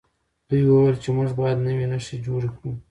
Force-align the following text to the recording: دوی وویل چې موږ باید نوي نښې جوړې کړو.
دوی 0.47 0.63
وویل 0.67 0.95
چې 1.03 1.09
موږ 1.17 1.29
باید 1.39 1.63
نوي 1.67 1.85
نښې 1.91 2.17
جوړې 2.25 2.49
کړو. 2.55 2.71